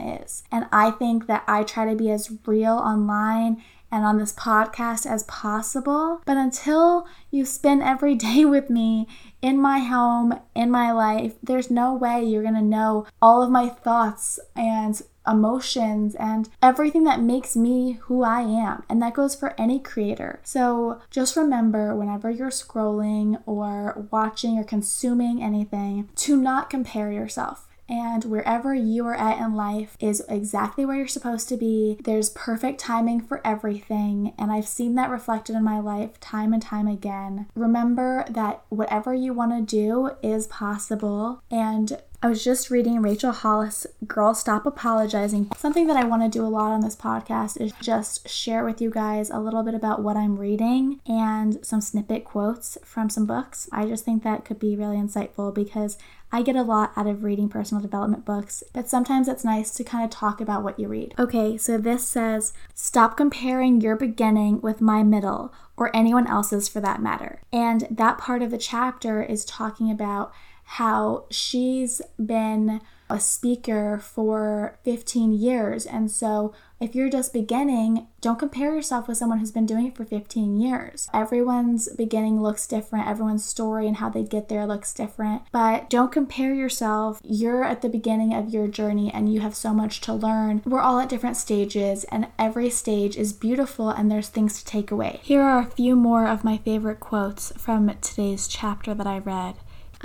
[0.00, 0.42] is.
[0.52, 5.06] And I think that I try to be as real online and on this podcast
[5.06, 6.20] as possible.
[6.24, 9.06] But until you spend every day with me
[9.42, 13.68] in my home, in my life, there's no way you're gonna know all of my
[13.68, 18.84] thoughts and emotions and everything that makes me who I am.
[18.88, 20.40] And that goes for any creator.
[20.44, 27.65] So just remember whenever you're scrolling or watching or consuming anything to not compare yourself
[27.88, 31.98] and wherever you are at in life is exactly where you're supposed to be.
[32.02, 36.62] There's perfect timing for everything, and I've seen that reflected in my life time and
[36.62, 37.46] time again.
[37.54, 43.30] Remember that whatever you want to do is possible, and I was just reading Rachel
[43.30, 45.50] Hollis' Girl Stop Apologizing.
[45.56, 48.80] Something that I want to do a lot on this podcast is just share with
[48.80, 53.26] you guys a little bit about what I'm reading and some snippet quotes from some
[53.26, 53.68] books.
[53.70, 55.98] I just think that could be really insightful because
[56.32, 59.84] I get a lot out of reading personal development books, but sometimes it's nice to
[59.84, 61.14] kind of talk about what you read.
[61.18, 66.80] Okay, so this says stop comparing your beginning with my middle or anyone else's for
[66.80, 67.42] that matter.
[67.52, 70.32] And that part of the chapter is talking about
[70.66, 75.86] how she's been a speaker for 15 years.
[75.86, 79.96] And so, if you're just beginning, don't compare yourself with someone who's been doing it
[79.96, 81.08] for 15 years.
[81.14, 85.42] Everyone's beginning looks different, everyone's story and how they get there looks different.
[85.52, 87.20] But don't compare yourself.
[87.24, 90.62] You're at the beginning of your journey and you have so much to learn.
[90.66, 94.90] We're all at different stages, and every stage is beautiful and there's things to take
[94.90, 95.20] away.
[95.22, 99.54] Here are a few more of my favorite quotes from today's chapter that I read.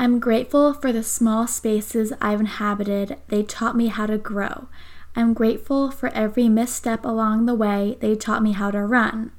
[0.02, 3.18] I'm grateful for the small spaces I've inhabited.
[3.28, 4.68] They taught me how to grow.
[5.16, 7.98] I'm grateful for every misstep along the way.
[8.00, 9.32] They taught me how to run.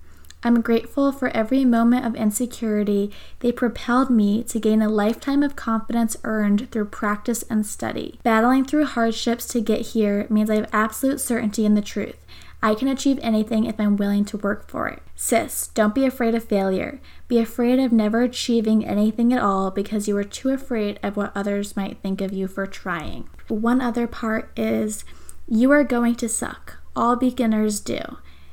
[0.44, 3.10] I'm grateful for every moment of insecurity.
[3.40, 8.20] They propelled me to gain a lifetime of confidence earned through practice and study.
[8.22, 12.21] Battling through hardships to get here means I have absolute certainty in the truth.
[12.62, 15.02] I can achieve anything if I'm willing to work for it.
[15.16, 17.00] Sis, don't be afraid of failure.
[17.26, 21.32] Be afraid of never achieving anything at all because you are too afraid of what
[21.34, 23.28] others might think of you for trying.
[23.48, 25.04] One other part is
[25.48, 26.78] you are going to suck.
[26.94, 28.00] All beginners do.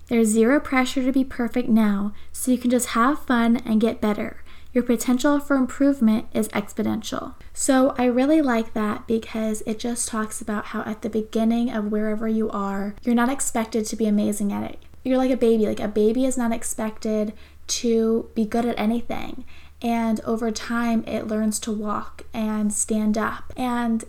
[0.08, 4.02] There's zero pressure to be perfect now, so you can just have fun and get
[4.02, 4.44] better.
[4.74, 7.34] Your potential for improvement is exponential.
[7.54, 11.92] So, I really like that because it just talks about how at the beginning of
[11.92, 14.80] wherever you are, you're not expected to be amazing at it.
[15.04, 15.66] You're like a baby.
[15.66, 17.34] Like a baby is not expected
[17.68, 19.46] to be good at anything.
[19.82, 23.54] And over time, it learns to walk and stand up.
[23.56, 24.04] And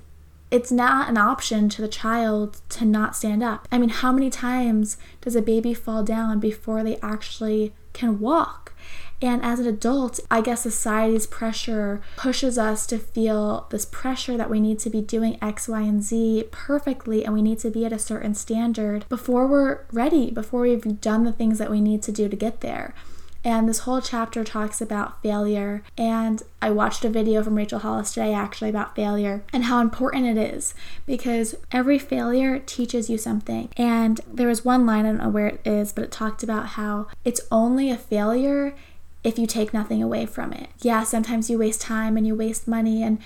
[0.50, 3.68] it's not an option to the child to not stand up.
[3.70, 8.59] I mean, how many times does a baby fall down before they actually can walk?
[9.22, 14.50] And as an adult, I guess society's pressure pushes us to feel this pressure that
[14.50, 17.84] we need to be doing X, Y, and Z perfectly, and we need to be
[17.84, 22.02] at a certain standard before we're ready, before we've done the things that we need
[22.04, 22.94] to do to get there.
[23.42, 25.82] And this whole chapter talks about failure.
[25.96, 30.26] And I watched a video from Rachel Hollis today actually about failure and how important
[30.26, 30.74] it is
[31.06, 33.70] because every failure teaches you something.
[33.76, 36.68] And there was one line, I don't know where it is, but it talked about
[36.68, 38.74] how it's only a failure
[39.22, 40.70] if you take nothing away from it.
[40.80, 43.18] Yeah, sometimes you waste time and you waste money and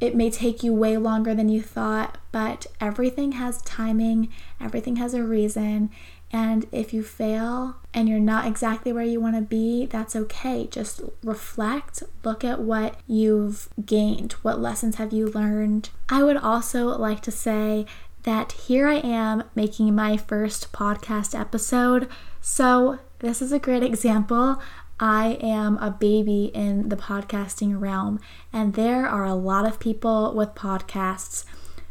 [0.00, 4.28] it may take you way longer than you thought, but everything has timing,
[4.60, 5.90] everything has a reason,
[6.32, 10.66] and if you fail and you're not exactly where you want to be, that's okay.
[10.70, 15.90] Just reflect, look at what you've gained, what lessons have you learned.
[16.08, 17.86] I would also like to say
[18.24, 22.08] that here I am making my first podcast episode.
[22.40, 24.60] So, this is a great example.
[24.98, 28.20] I am a baby in the podcasting realm,
[28.52, 31.44] and there are a lot of people with podcasts.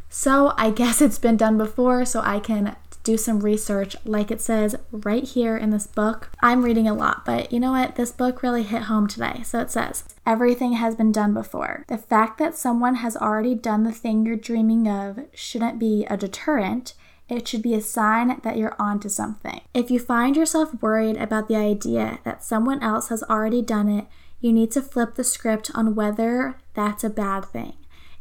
[0.08, 4.40] So, I guess it's been done before, so I can do some research, like it
[4.40, 6.28] says right here in this book.
[6.42, 7.94] I'm reading a lot, but you know what?
[7.94, 9.42] This book really hit home today.
[9.44, 11.84] So it says, Everything has been done before.
[11.86, 16.16] The fact that someone has already done the thing you're dreaming of shouldn't be a
[16.16, 16.94] deterrent.
[17.28, 19.60] It should be a sign that you're onto something.
[19.74, 24.06] If you find yourself worried about the idea that someone else has already done it,
[24.40, 27.74] you need to flip the script on whether that's a bad thing.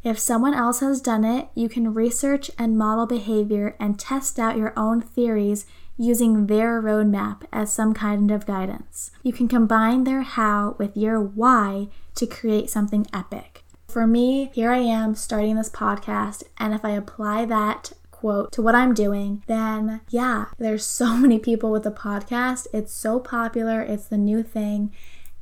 [0.03, 4.57] If someone else has done it, you can research and model behavior and test out
[4.57, 5.65] your own theories
[5.97, 9.11] using their roadmap as some kind of guidance.
[9.23, 13.63] You can combine their how with your why to create something epic.
[13.87, 17.93] For me, here I am starting this podcast, and if I apply that
[18.25, 22.65] quote to what I'm doing, then yeah, there's so many people with a podcast.
[22.73, 24.91] It's so popular, it's the new thing.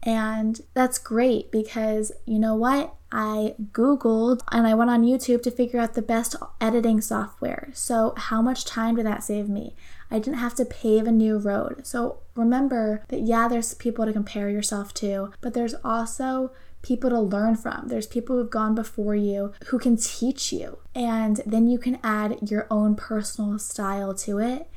[0.06, 2.94] And that's great because you know what?
[3.10, 7.70] I Googled and I went on YouTube to figure out the best editing software.
[7.74, 9.76] So, how much time did that save me?
[10.12, 11.88] I didn't have to pave a new road.
[11.88, 16.52] So, remember that yeah, there's people to compare yourself to, but there's also
[16.84, 17.88] people to learn from.
[17.88, 20.78] There's people who've gone before you who can teach you.
[20.94, 24.70] And then you can add your own personal style to it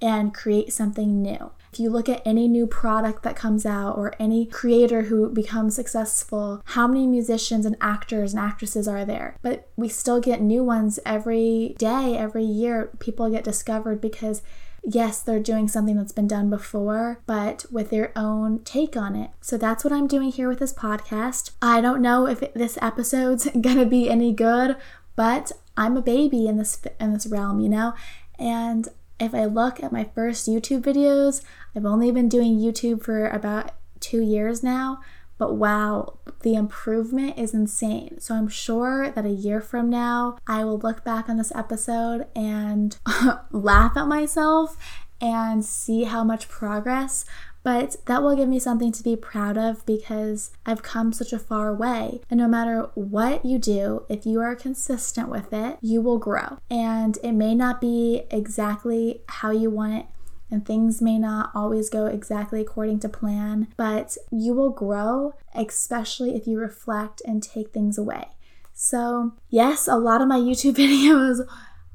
[0.00, 1.50] and create something new.
[1.72, 5.74] If you look at any new product that comes out or any creator who becomes
[5.74, 9.36] successful, how many musicians and actors and actresses are there?
[9.42, 12.90] But we still get new ones every day, every year.
[13.00, 14.42] People get discovered because
[14.84, 19.30] yes, they're doing something that's been done before, but with their own take on it.
[19.40, 21.50] So that's what I'm doing here with this podcast.
[21.62, 24.76] I don't know if this episode's gonna be any good,
[25.16, 27.94] but I'm a baby in this in this realm, you know,
[28.38, 28.88] and
[29.20, 31.42] if I look at my first YouTube videos,
[31.74, 35.00] I've only been doing YouTube for about two years now,
[35.38, 38.20] but wow, the improvement is insane.
[38.20, 42.26] So I'm sure that a year from now, I will look back on this episode
[42.34, 42.96] and
[43.50, 44.76] laugh at myself
[45.20, 47.24] and see how much progress
[47.64, 51.38] but that will give me something to be proud of because I've come such a
[51.38, 52.20] far way.
[52.30, 56.58] And no matter what you do, if you are consistent with it, you will grow.
[56.70, 60.06] And it may not be exactly how you want it
[60.54, 66.36] and things may not always go exactly according to plan, but you will grow, especially
[66.36, 68.28] if you reflect and take things away.
[68.72, 71.46] So, yes, a lot of my YouTube videos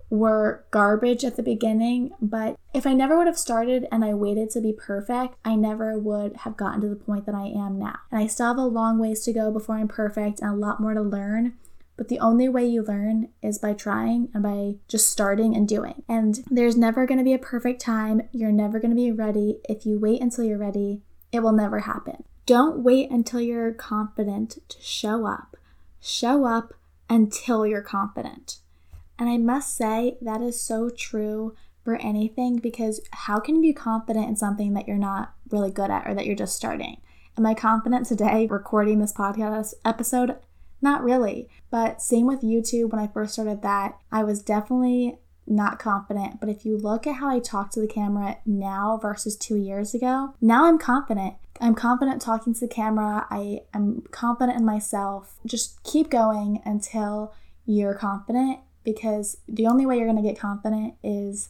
[0.10, 4.50] were garbage at the beginning, but if I never would have started and I waited
[4.52, 8.00] to be perfect, I never would have gotten to the point that I am now.
[8.12, 10.82] And I still have a long ways to go before I'm perfect and a lot
[10.82, 11.54] more to learn.
[12.00, 16.04] But the only way you learn is by trying and by just starting and doing.
[16.08, 18.22] And there's never going to be a perfect time.
[18.32, 19.60] You're never going to be ready.
[19.68, 21.02] If you wait until you're ready,
[21.34, 22.24] it will never happen.
[22.46, 25.58] Don't wait until you're confident to show up.
[26.00, 26.74] Show up
[27.10, 28.60] until you're confident.
[29.20, 33.74] And I must say, that is so true for anything because how can you be
[33.74, 37.02] confident in something that you're not really good at or that you're just starting?
[37.38, 40.38] Am I confident today recording this podcast episode?
[40.82, 41.50] Not really.
[41.70, 46.40] But same with YouTube, when I first started that, I was definitely not confident.
[46.40, 49.94] But if you look at how I talk to the camera now versus two years
[49.94, 51.36] ago, now I'm confident.
[51.60, 53.28] I'm confident talking to the camera.
[53.30, 55.40] I am confident in myself.
[55.46, 57.34] Just keep going until
[57.66, 61.50] you're confident because the only way you're going to get confident is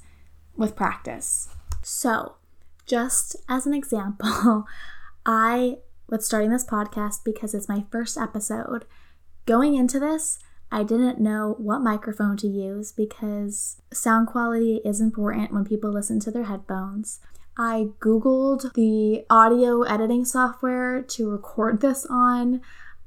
[0.56, 1.50] with practice.
[1.84, 2.36] So,
[2.86, 4.66] just as an example,
[5.26, 5.78] I
[6.10, 8.86] was starting this podcast because it's my first episode.
[9.46, 10.40] Going into this,
[10.72, 16.20] I didn't know what microphone to use because sound quality is important when people listen
[16.22, 17.20] to their headphones.
[17.58, 22.62] I Googled the audio editing software to record this on.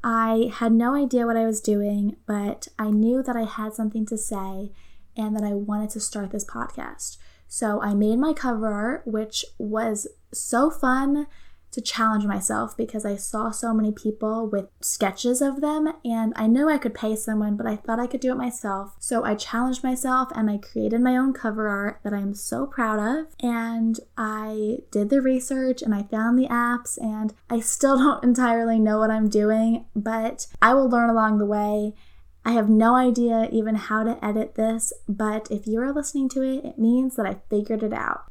[0.04, 4.04] I had no idea what I was doing, but I knew that I had something
[4.06, 4.72] to say
[5.16, 7.18] and that I wanted to start this podcast.
[7.46, 11.26] So I made my cover art, which was so fun
[11.72, 16.46] to challenge myself because I saw so many people with sketches of them and I
[16.46, 18.94] knew I could pay someone, but I thought I could do it myself.
[19.00, 23.00] So I challenged myself and I created my own cover art that I'm so proud
[23.00, 23.26] of.
[23.42, 28.78] And I did the research and I found the apps and I still don't entirely
[28.78, 31.94] know what I'm doing, but I will learn along the way.
[32.44, 36.42] I have no idea even how to edit this, but if you are listening to
[36.42, 38.24] it, it means that I figured it out.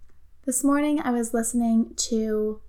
[0.45, 2.61] This morning I was listening to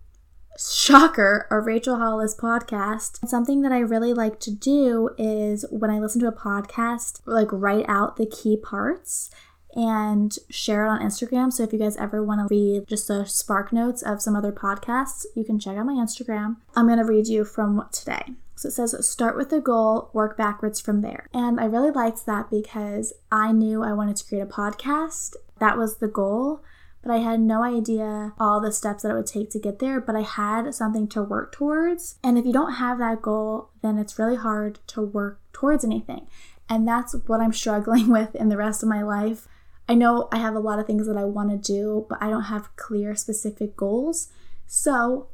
[0.58, 3.26] shocker, a Rachel Hollis podcast.
[3.28, 7.48] Something that I really like to do is when I listen to a podcast, like
[7.50, 9.30] write out the key parts
[9.74, 11.52] and share it on Instagram.
[11.52, 14.52] So if you guys ever want to read just the spark notes of some other
[14.52, 16.56] podcasts, you can check out my Instagram.
[16.76, 18.34] I'm going to read you from today.
[18.54, 21.26] So it says, start with the goal, work backwards from there.
[21.32, 25.34] And I really liked that because I knew I wanted to create a podcast.
[25.58, 26.62] That was the goal
[27.02, 30.00] but I had no idea all the steps that it would take to get there.
[30.00, 32.18] But I had something to work towards.
[32.22, 36.28] And if you don't have that goal, then it's really hard to work towards anything.
[36.68, 39.48] And that's what I'm struggling with in the rest of my life.
[39.88, 42.30] I know I have a lot of things that I want to do, but I
[42.30, 44.28] don't have clear, specific goals.
[44.66, 45.28] So,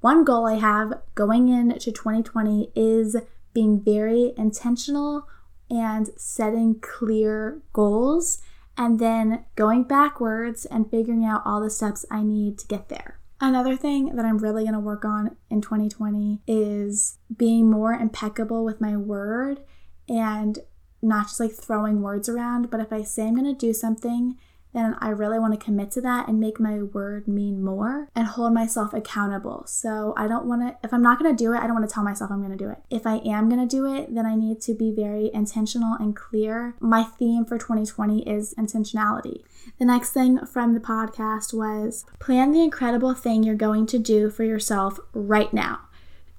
[0.00, 3.16] one goal I have going into 2020 is
[3.54, 5.26] being very intentional
[5.70, 8.42] and setting clear goals
[8.76, 13.18] and then going backwards and figuring out all the steps I need to get there.
[13.40, 18.64] Another thing that I'm really going to work on in 2020 is being more impeccable
[18.64, 19.60] with my word
[20.08, 20.58] and
[21.02, 24.36] not just like throwing words around, but if I say I'm going to do something
[24.74, 28.26] then I really want to commit to that and make my word mean more and
[28.26, 29.64] hold myself accountable.
[29.66, 31.88] So I don't want to, if I'm not going to do it, I don't want
[31.88, 32.78] to tell myself I'm going to do it.
[32.90, 36.14] If I am going to do it, then I need to be very intentional and
[36.14, 36.74] clear.
[36.80, 39.44] My theme for 2020 is intentionality.
[39.78, 44.28] The next thing from the podcast was plan the incredible thing you're going to do
[44.28, 45.80] for yourself right now.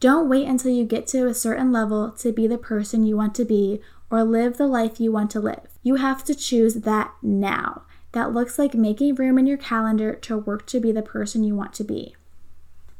[0.01, 3.33] Don't wait until you get to a certain level to be the person you want
[3.35, 3.81] to be
[4.11, 5.67] or live the life you want to live.
[5.83, 7.83] You have to choose that now.
[8.15, 11.53] That looks like making room in your calendar to work to be the person you
[11.53, 12.15] want to be.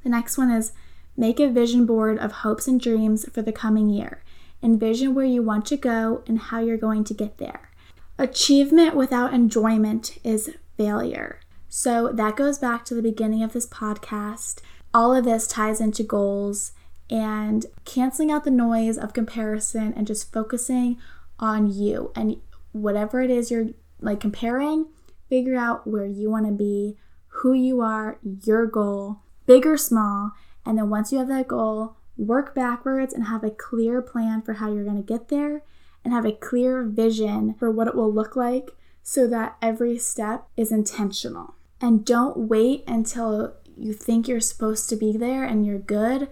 [0.04, 0.74] The next one is
[1.16, 4.26] make a vision board of hopes and dreams for the coming year.
[4.62, 7.72] Envision where you want to go and how you're going to get there.
[8.20, 11.40] Achievement without enjoyment is failure.
[11.70, 14.60] So that goes back to the beginning of this podcast.
[14.94, 16.74] All of this ties into goals
[17.10, 20.98] and canceling out the noise of comparison and just focusing
[21.40, 22.42] on you and
[22.74, 23.68] whatever it is you're
[24.02, 24.88] like comparing,
[25.30, 26.98] figure out where you want to be,
[27.28, 30.32] who you are, your goal, big or small.
[30.66, 34.54] And then once you have that goal, work backwards and have a clear plan for
[34.54, 35.64] how you're going to get there
[36.04, 38.72] and have a clear vision for what it will look like
[39.04, 41.56] so that every step is intentional.
[41.82, 46.30] And don't wait until you think you're supposed to be there and you're good.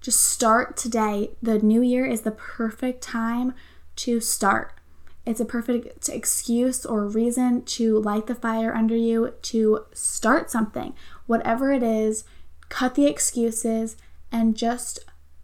[0.00, 1.30] Just start today.
[1.40, 3.54] The new year is the perfect time
[3.96, 4.74] to start.
[5.24, 10.94] It's a perfect excuse or reason to light the fire under you to start something.
[11.26, 12.24] Whatever it is,
[12.68, 13.96] cut the excuses
[14.32, 14.98] and just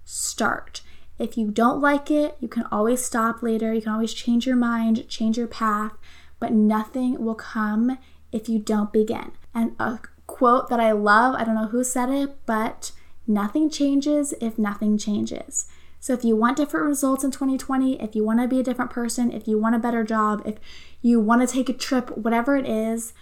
[0.04, 0.80] start.
[1.18, 3.72] If you don't like it, you can always stop later.
[3.72, 5.92] You can always change your mind, change your path,
[6.40, 7.98] but nothing will come
[8.32, 9.32] if you don't begin.
[9.54, 12.92] And a quote that I love, I don't know who said it, but
[13.26, 15.66] nothing changes if nothing changes.
[16.00, 18.90] So if you want different results in 2020, if you want to be a different
[18.90, 20.56] person, if you want a better job, if
[21.02, 23.12] you want to take a trip, whatever it is,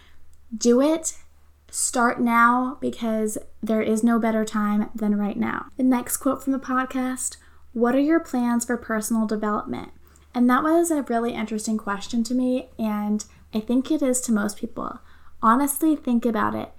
[0.56, 1.14] do it.
[1.70, 5.66] Start now because there is no better time than right now.
[5.76, 7.36] The next quote from the podcast
[7.72, 9.90] What are your plans for personal development?
[10.34, 13.24] And that was a really interesting question to me, and
[13.54, 15.00] I think it is to most people.
[15.42, 16.72] honestly think about it.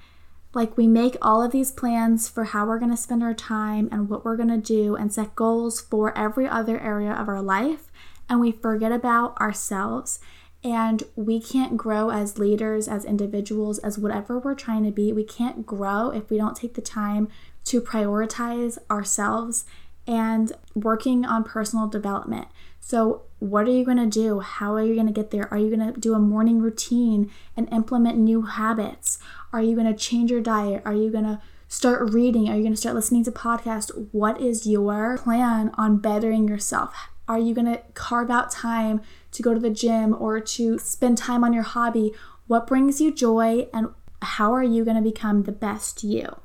[0.53, 3.89] Like, we make all of these plans for how we're going to spend our time
[3.91, 7.41] and what we're going to do and set goals for every other area of our
[7.41, 7.91] life,
[8.29, 10.19] and we forget about ourselves.
[10.63, 15.13] And we can't grow as leaders, as individuals, as whatever we're trying to be.
[15.13, 17.29] We can't grow if we don't take the time
[17.65, 19.65] to prioritize ourselves
[20.07, 22.47] and working on personal development.
[22.79, 24.39] So, what are you going to do?
[24.39, 25.51] How are you going to get there?
[25.51, 29.19] Are you going to do a morning routine and implement new habits?
[29.53, 30.81] Are you going to change your diet?
[30.85, 32.49] Are you going to start reading?
[32.49, 33.91] Are you going to start listening to podcasts?
[34.11, 36.95] What is your plan on bettering yourself?
[37.27, 39.01] Are you going to carve out time
[39.31, 42.13] to go to the gym or to spend time on your hobby?
[42.47, 43.89] What brings you joy and
[44.21, 46.37] how are you going to become the best you?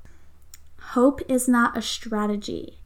[0.81, 2.82] Hope is not a strategy.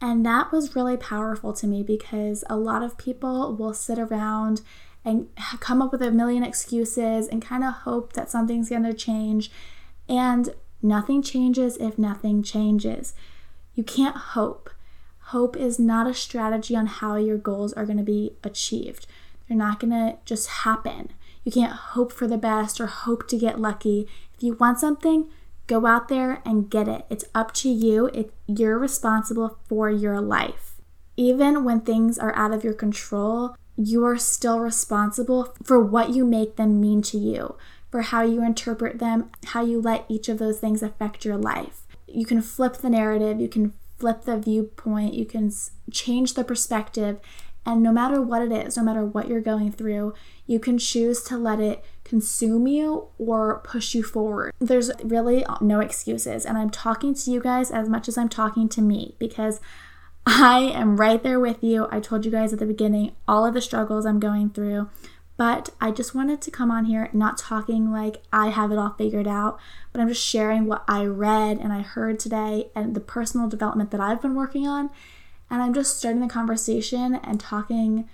[0.00, 4.62] And that was really powerful to me because a lot of people will sit around
[5.04, 5.28] and
[5.60, 9.50] come up with a million excuses and kind of hope that something's going to change.
[10.08, 10.50] And
[10.82, 13.14] nothing changes if nothing changes.
[13.74, 14.70] You can't hope.
[15.26, 19.06] Hope is not a strategy on how your goals are going to be achieved.
[19.48, 21.10] They're not going to just happen.
[21.44, 24.08] You can't hope for the best or hope to get lucky.
[24.34, 25.28] If you want something,
[25.68, 27.04] Go out there and get it.
[27.10, 28.06] It's up to you.
[28.06, 30.80] It, you're responsible for your life.
[31.16, 36.24] Even when things are out of your control, you are still responsible for what you
[36.24, 37.56] make them mean to you,
[37.90, 41.82] for how you interpret them, how you let each of those things affect your life.
[42.06, 45.52] You can flip the narrative, you can flip the viewpoint, you can
[45.90, 47.20] change the perspective,
[47.68, 50.14] and no matter what it is, no matter what you're going through,
[50.46, 54.54] you can choose to let it consume you or push you forward.
[54.58, 56.46] There's really no excuses.
[56.46, 59.60] And I'm talking to you guys as much as I'm talking to me because
[60.26, 61.86] I am right there with you.
[61.90, 64.88] I told you guys at the beginning all of the struggles I'm going through.
[65.36, 68.94] But I just wanted to come on here not talking like I have it all
[68.98, 69.60] figured out,
[69.92, 73.92] but I'm just sharing what I read and I heard today and the personal development
[73.92, 74.90] that I've been working on
[75.48, 78.08] and I'm just starting the conversation and talking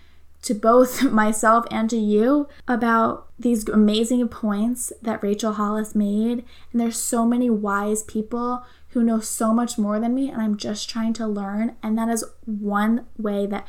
[0.45, 6.45] to both myself and to you about these amazing points that Rachel Hollis made.
[6.71, 10.57] And there's so many wise people who know so much more than me, and I'm
[10.57, 11.77] just trying to learn.
[11.83, 13.67] And that is one way that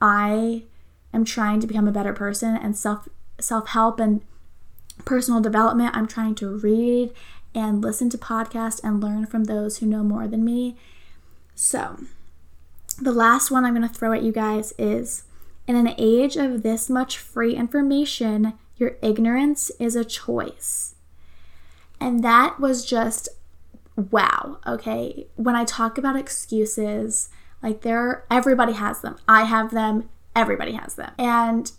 [0.00, 0.64] I
[1.12, 3.08] am trying to become a better person and self
[3.40, 4.22] self help and
[5.04, 5.96] personal development.
[5.96, 7.12] I'm trying to read
[7.54, 10.76] and listen to podcasts and learn from those who know more than me.
[11.54, 11.98] So,
[13.00, 15.24] the last one I'm going to throw at you guys is
[15.66, 20.94] in an age of this much free information, your ignorance is a choice.
[22.00, 23.28] And that was just
[23.96, 25.26] wow, okay?
[25.36, 27.28] When I talk about excuses,
[27.62, 29.16] like there everybody has them.
[29.28, 31.12] I have them, everybody has them.
[31.18, 31.70] And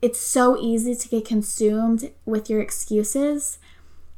[0.00, 3.58] it's so easy to get consumed with your excuses,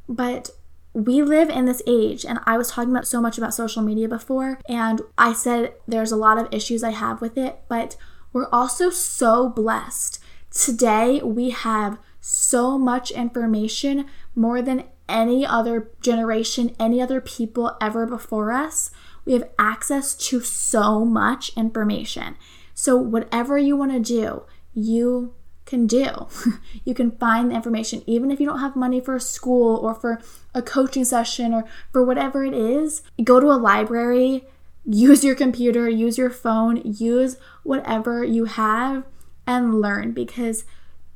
[0.08, 0.50] but
[0.92, 4.08] we live in this age and i was talking about so much about social media
[4.08, 7.96] before and i said there's a lot of issues i have with it but
[8.32, 16.74] we're also so blessed today we have so much information more than any other generation
[16.78, 18.90] any other people ever before us
[19.24, 22.36] we have access to so much information
[22.74, 24.42] so whatever you want to do
[24.74, 25.34] you
[25.70, 26.26] can do.
[26.84, 29.94] you can find the information, even if you don't have money for a school or
[29.94, 30.20] for
[30.54, 33.02] a coaching session or for whatever it is.
[33.22, 34.44] Go to a library,
[34.90, 39.04] use your computer, use your phone, use whatever you have
[39.46, 40.64] and learn because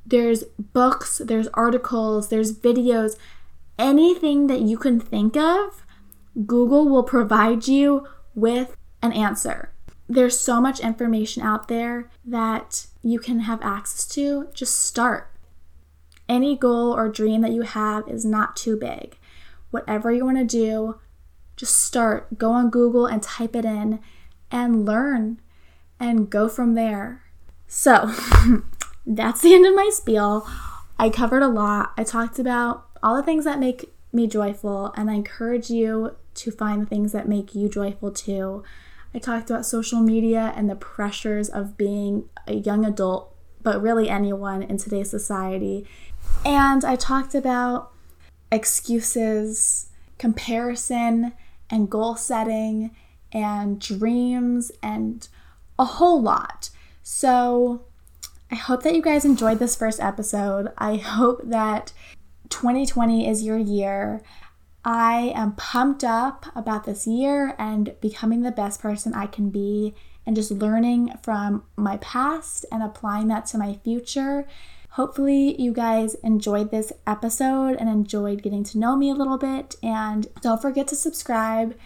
[0.06, 3.16] there's books, there's articles, there's videos,
[3.78, 5.84] anything that you can think of,
[6.46, 9.72] Google will provide you with an answer.
[10.08, 14.48] There's so much information out there that you can have access to.
[14.52, 15.30] Just start.
[16.28, 19.16] Any goal or dream that you have is not too big.
[19.70, 21.00] Whatever you want to do,
[21.56, 22.38] just start.
[22.38, 24.00] Go on Google and type it in
[24.50, 25.40] and learn
[26.00, 27.22] and go from there.
[27.66, 28.12] So,
[29.06, 30.46] that's the end of my spiel.
[30.98, 31.92] I covered a lot.
[31.96, 36.50] I talked about all the things that make me joyful, and I encourage you to
[36.50, 38.62] find the things that make you joyful too.
[39.14, 44.08] I talked about social media and the pressures of being a young adult, but really
[44.08, 45.86] anyone in today's society.
[46.44, 47.92] And I talked about
[48.50, 49.88] excuses,
[50.18, 51.32] comparison,
[51.70, 52.90] and goal setting,
[53.32, 55.28] and dreams, and
[55.78, 56.70] a whole lot.
[57.02, 57.84] So,
[58.50, 60.72] I hope that you guys enjoyed this first episode.
[60.78, 61.92] I hope that
[62.50, 64.22] 2020 is your year.
[64.84, 69.94] I am pumped up about this year and becoming the best person I can be
[70.26, 74.46] and just learning from my past and applying that to my future.
[74.94, 79.74] Hopefully, you guys enjoyed this episode and enjoyed getting to know me a little bit.
[79.82, 81.76] And don't forget to subscribe.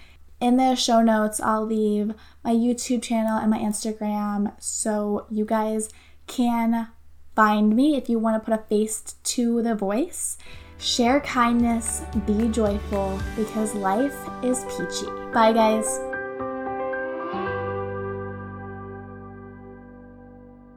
[0.42, 2.12] In the show notes, I'll leave
[2.44, 5.88] my YouTube channel and my Instagram so you guys
[6.26, 6.88] can
[7.34, 10.36] find me if you want to put a face to the voice.
[10.76, 15.10] Share kindness, be joyful because life is peachy.
[15.32, 15.98] Bye, guys.